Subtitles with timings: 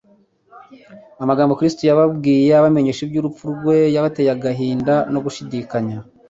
[1.23, 5.97] Amagambo Kristo yakoresheje abamenyesha iby'urupfu rwe yabatcye agahinda no gushidikanya.